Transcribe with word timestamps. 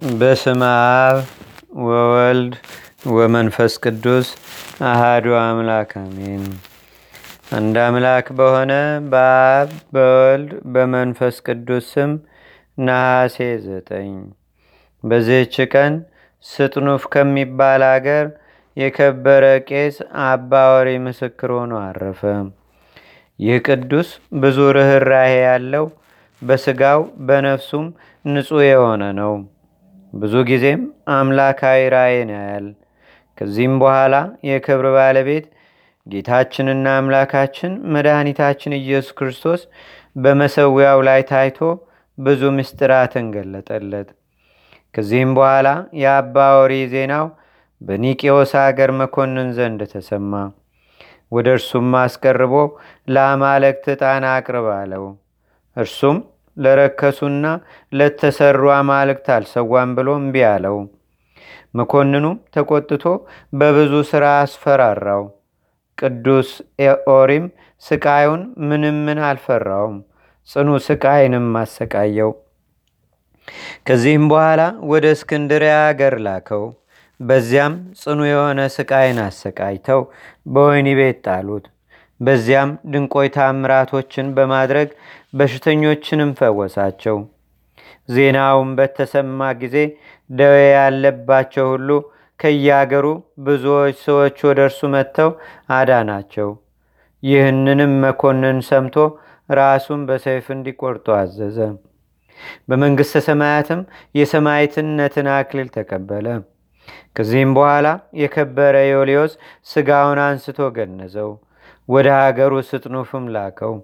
በስመ 0.00 0.62
አብ 0.98 1.16
ወወልድ 1.84 2.52
ወመንፈስ 3.12 3.72
ቅዱስ 3.84 4.28
አሃዱ 4.82 5.26
አምላክ 5.38 5.90
አሜን። 6.00 6.44
አንድ 7.52 7.76
አምላክ 7.84 8.26
በሆነ 8.38 8.72
በአብ 9.12 9.72
በወልድ 9.94 10.52
በመንፈስ 10.74 11.36
ቅዱስ 11.46 11.88
ስም 11.92 12.12
ነሐሴ 12.80 13.38
ዘጠኝ 13.66 14.12
በዚህች 15.04 15.58
ቀን 15.74 15.96
ስጥኑፍ 16.44 17.04
ከሚባል 17.14 17.84
አገር 17.88 18.26
የከበረ 18.76 19.44
ቄስ 19.68 19.98
አባ 20.26 20.64
ወሬ 20.72 20.96
ምስክር 21.06 21.52
ሆኖ 21.56 21.74
አረፈ። 21.84 22.22
ይህ 23.38 23.60
ቅዱስ 23.68 24.08
ብዙ 24.40 24.70
ርኅራሄ 24.76 25.34
ያለው 25.42 25.86
በስጋው 26.42 27.00
በነፍሱም 27.26 27.86
ንጹሕ 28.24 28.66
የሆነ 28.68 29.04
ነው። 29.18 29.32
ብዙ 30.12 30.34
ጊዜም 30.48 30.82
አምላካዊ 31.14 31.80
ራእይን 31.94 32.30
ያያል። 32.36 32.66
ከዚህም 33.38 33.74
በኋላ 33.82 34.14
የክብር 34.48 34.86
ባለቤት 34.96 35.46
ጌታችንና 36.06 36.86
አምላካችን 36.98 37.72
መድኃኒታችን 37.94 38.72
ኢየሱስ 38.78 39.10
ክርስቶስ 39.18 39.62
በመሰዊያው 40.16 41.00
ላይ 41.08 41.20
ታይቶ 41.30 41.58
ብዙ 42.18 42.42
ምስጢራትን 42.56 43.26
ገለጠለት። 43.34 44.08
ከዚህም 44.94 45.32
በኋላ 45.36 45.68
የአባ 46.02 46.46
ወሪ 46.58 46.74
ዜናው 46.92 47.26
በኒቄዎስ 47.80 48.52
አገር 48.62 48.90
መኮንን 49.00 49.50
ዘንድ 49.58 49.80
ተሰማ። 49.92 50.32
ወደ 51.32 51.48
እርሱም 51.56 51.90
አስቀርቦ 52.00 52.54
ለአማለክት 53.08 53.86
ዕጣን 53.94 54.24
አቅርብ 54.30 54.66
አለው። 54.76 55.04
እርሱም 55.76 56.16
ለረከሱና 56.58 57.44
ለተሰሩ 57.92 58.62
አማልክት 58.76 59.26
አልሰዋም 59.36 59.90
ብሎ 59.98 60.08
እምቢ 60.20 60.36
አለው። 60.50 60.76
መኮንኑም 61.74 62.36
ተቆጥቶ 62.54 63.04
በብዙ 63.58 63.94
ሥራ 64.10 64.24
አስፈራራው። 64.42 65.24
ቅዱስ 65.98 66.50
ኦሪም 67.14 67.46
ስቃዩን 67.82 68.40
ምንም 68.68 68.98
ምን 69.06 69.18
አልፈራውም፣ 69.28 69.96
ጽኑ 70.48 70.68
ስቃይንም 70.86 71.48
አሰቃየው። 71.60 72.30
ከዚህም 73.86 74.24
በኋላ 74.30 74.60
ወደ 74.90 75.06
እስክንድርያ 75.16 75.74
አገር 75.88 76.14
ላከው። 76.26 76.64
በዚያም 77.20 77.72
ጽኑ 78.00 78.20
የሆነ 78.28 78.60
ስቃይን 78.74 79.18
አሰቃይተው 79.24 80.00
በወይኒ 80.52 80.88
ቤት 80.98 81.18
ጣሉት። 81.26 81.64
በዚያም 82.20 82.70
ድንቆይ 82.92 83.28
ታምራቶችን 83.34 84.28
በማድረግ 84.36 84.88
በሽተኞችንም 85.34 86.30
ፈወሳቸው። 86.38 87.16
ዜናውን 88.08 88.70
በተሰማ 88.78 89.50
ጊዜ 89.60 89.76
ደዌ 90.30 90.56
ያለባቸው 90.72 91.66
ሁሉ 91.72 91.90
ከያገሩ 92.40 93.06
ብዙዎች 93.46 93.96
ሰዎች 94.06 94.36
ወደ 94.48 94.58
እርሱ 94.66 94.80
መጥተው 94.94 95.30
አዳናቸው። 95.76 96.48
ይህንንም 97.22 97.92
መኮንን 98.04 98.58
ሰምቶ 98.68 98.96
ራሱን 99.48 100.00
በሰይፍ 100.08 100.46
እንዲቆርጡ 100.54 101.06
አዘዘ። 101.18 101.58
በመንግሥተ 102.68 103.20
ሰማያትም 103.26 103.80
የሰማይትነትን 104.18 105.28
አክሊል 105.34 105.68
ተቀበለ። 105.76 106.26
ከዚህም 107.16 107.52
በኋላ 107.56 107.86
የከበረ 108.20 108.76
ዮልዮስ 108.88 109.32
ስጋውን 109.68 110.20
አንስቶ 110.26 110.68
ገነዘው፣ 110.76 111.30
ወደ 111.88 112.08
ሀገሩ 112.18 112.52
ስጥኑፍም 112.68 113.24
ላከው። 113.34 113.74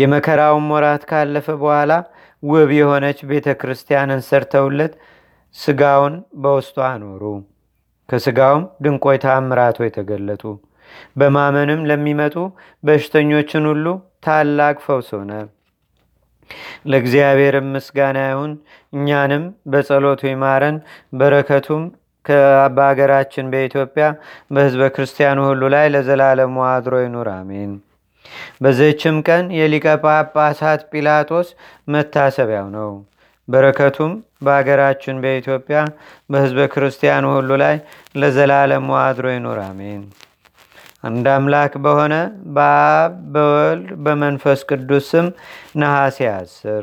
የመከራውን 0.00 0.66
ወራት 0.72 1.02
ካለፈ 1.10 1.46
በኋላ 1.60 1.92
ውብ 2.42 2.70
የሆነች 2.78 3.18
ቤተ 3.30 3.48
ክርስቲያንን 3.60 4.20
ሰርተውለት 4.28 4.94
ስጋውን 5.54 6.14
በውስጡ 6.42 6.76
አኖሩ። 6.88 7.22
ከስጋውም 8.08 8.64
ድንቆይ 8.84 9.18
ታምራቶ 9.24 9.78
የተገለጡ 9.84 10.42
በማመንም 11.16 11.80
ለሚመጡ 11.90 12.34
በሽተኞችን 12.84 13.66
ሁሉ 13.70 13.86
ታላቅ 14.24 14.76
ፈውስ 14.84 15.08
ሆነ። 15.16 15.32
ለእግዚአብሔርም 16.90 17.66
ምስጋና 17.74 18.18
ይሁን። 18.26 18.52
እኛንም 18.92 19.44
በጸሎቱ 19.66 20.22
ይማረን፣ 20.28 20.76
በረከቱም 21.12 21.84
በሀገራችን 22.74 23.46
በኢትዮጵያ 23.52 24.04
በህዝበ 24.54 24.82
ክርስቲያኑ 24.94 25.38
ሁሉ 25.48 25.62
ላይ 25.74 25.86
ለዘላለሙ 25.94 26.56
አድሮ 26.68 26.94
ይኑር፣ 27.02 27.28
አሜን። 27.34 27.72
በዘችም 28.62 29.16
ቀን 29.28 29.44
የሊቀ 29.58 29.86
ጳጳሳት 30.04 30.82
ጲላጦስ 30.92 31.48
መታሰቢያው 31.94 32.68
ነው። 32.76 32.90
በረከቱም 33.48 34.12
በአገራችን 34.44 35.16
በኢትዮጵያ 35.22 35.78
በህዝበ 36.30 36.66
ክርስቲያኑ 36.74 37.24
ሁሉ 37.36 37.50
ላይ 37.62 37.76
ለዘላለሙ 38.20 38.88
አድሮ 39.02 39.26
ይኑር፣ 39.34 39.60
አሜን። 39.66 40.02
አንድ 41.04 41.26
አምላክ 41.34 41.72
በሆነ 41.84 42.14
በአብ 42.56 43.14
በወልድ 43.34 43.88
በመንፈስ 44.04 44.60
ቅዱስ 44.68 45.06
ስም 45.10 45.28
ነሐሴ 45.80 46.18
አስር 46.34 46.82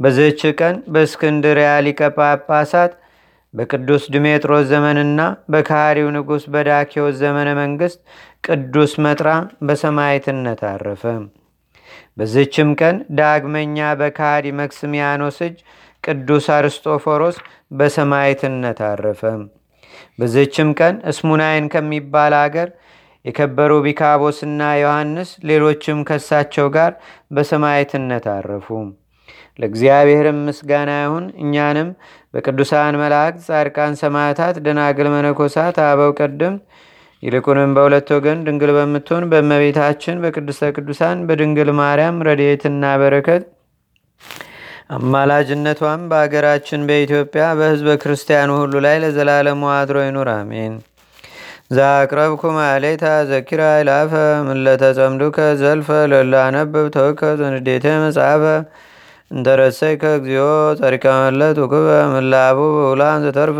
በዚህች 0.00 0.42
ቀን 0.60 0.76
በእስክንድርያ 0.92 1.70
ሊቀ 1.86 2.00
ጳጳሳት 2.16 2.92
በቅዱስ 3.54 4.04
ድሜጥሮስ 4.14 4.64
ዘመንና 4.70 5.20
በካሪው 5.52 6.08
ንጉሥ 6.16 6.44
በዳኪዎስ 6.54 7.14
ዘመነ 7.20 7.48
መንግሥት 7.60 8.00
ቅዱስ 8.46 8.92
መጥራ 9.04 9.28
በሰማይትነት 9.68 10.62
አረፈ። 10.70 11.04
በዝችም 12.18 12.70
ቀን 12.80 12.96
ዳግመኛ 13.18 13.78
በካዲ 14.00 14.46
መክስሚያኖስ 14.60 15.38
እጅ 15.46 15.56
ቅዱስ 16.04 16.46
አርስጦፎሮስ 16.56 17.36
በሰማይትነት 17.78 18.80
አረፈ። 18.88 19.22
በዝችም 20.18 20.70
ቀን 20.80 20.96
እስሙናይን 21.10 21.66
ከሚባል 21.72 22.34
አገር 22.40 22.68
የከበሩ 23.24 23.72
ቢካቦስና 23.84 24.62
ዮሐንስ 24.80 25.30
ሌሎችም 25.48 26.00
ከሳቸው 26.08 26.66
ጋር 26.76 26.92
በሰማይትነት 27.30 28.26
አረፉ። 28.34 28.68
ለእግዚአብሔርም 29.58 30.38
ምስጋና 30.46 30.90
ይሁን። 31.00 31.26
እኛንም 31.42 31.88
በቅዱሳን 32.34 32.94
መላእክት፣ 33.02 33.42
ጻድቃን፣ 33.48 33.92
ሰማዕታት፣ 34.00 34.56
ደናግል፣ 34.64 35.08
መነኮሳት፣ 35.14 35.76
አበው 35.84 36.12
ቀደምት 36.18 36.62
ይልቁንም 37.22 37.70
በሁለት 37.76 38.08
ወገን 38.14 38.38
ድንግል 38.46 38.70
በምትሆን 38.76 39.24
በእመቤታችን 39.30 40.16
በቅድስተ 40.24 40.72
ቅዱሳን 40.76 41.18
በድንግል 41.28 41.70
ማርያም 41.78 42.16
ረድኤትና 42.28 42.84
በረከት 43.02 43.44
አማላጅነቷም 44.94 46.02
በአገራችን 46.10 46.80
በኢትዮጵያ 46.88 47.44
በሕዝበ 47.58 47.90
ክርስቲያኑ 48.02 48.50
ሁሉ 48.60 48.74
ላይ 48.86 48.96
ለዘላለሙ 49.04 49.62
አድሮ 49.76 49.98
ይኑር፣ 50.04 50.28
አሜን። 50.34 50.74
ዛቅረብኩ 51.70 52.42
ማሌታ 52.56 53.04
ዘኪራ 53.30 53.62
ይላፈ 53.78 54.12
ምለተጸምዱከ 54.48 55.38
ዘልፈ 55.60 55.88
ለላነብብ 56.12 56.86
ተወከ 56.96 57.22
ዘንዴተ 57.40 57.86
መጽሐፈ 58.04 58.44
እንተረሰይከ 59.30 60.02
እግዚኦ 60.16 60.46
ጸሪቀ 60.78 61.04
መለት 61.18 61.56
ውክበ 61.62 61.86
ምላቡ 62.12 62.58
በውላን 62.74 63.22
ዘተርፈ። 63.24 63.58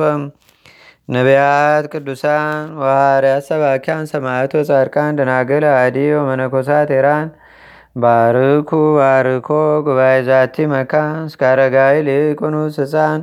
ነቢያት፣ 1.08 1.84
ቅዱሳን፣ 1.92 2.50
ዋርያት፣ 2.82 3.42
ሰባኪያን፣ 3.48 4.04
ሰማዕቶ፣ 4.12 4.52
ጻድቃን፣ 4.68 5.16
ደናግል፣ 5.18 5.64
አዲ 5.74 5.96
ወመነኮሳት 6.18 6.90
ኤራን 6.98 7.26
ባርኩ 7.96 8.70
ባርኮ 8.96 9.48
ጉባኤ 9.86 10.14
ዛቲ 10.28 10.66
መካን 10.72 11.16
እስከ 11.28 11.42
አረጋዊ 11.50 11.96
ሊቁኑስ 12.08 12.76
ህፃን 12.82 13.20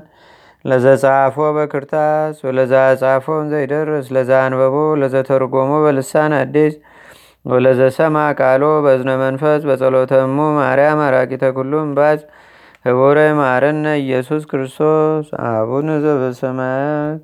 ለዘጻፎ 0.66 1.38
በክርታስ 1.56 2.38
ወለዛ 2.47 2.74
ጻፎን 3.01 3.46
ዘይደርስ 3.53 4.07
ለዛ 4.16 4.31
አንበቦ 4.46 4.75
ለዘተርጎሞ 5.01 5.72
በልሳን 5.85 6.34
አዲስ 6.41 6.74
ወለዘሰማ 7.46 8.18
ቃሎ 8.40 8.63
በዝነ 8.85 9.12
መንፈስ 9.24 9.62
በጸሎተሙ 9.69 10.38
ማርያም 10.57 11.00
አራቂተ 11.06 11.46
ኩሉም 11.56 11.90
ባዝ 11.97 12.19
ህቡረ 12.85 13.18
ማረነ 13.40 13.85
ኢየሱስ 14.03 14.44
ክርስቶስ 14.52 15.25
አቡነ 15.50 15.89
ዘበሰማያት 16.06 17.19